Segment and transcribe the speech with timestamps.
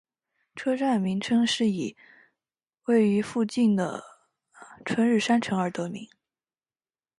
[0.55, 1.95] 车站名称是以
[2.85, 4.03] 位处附近的
[4.83, 6.09] 春日山城而得名。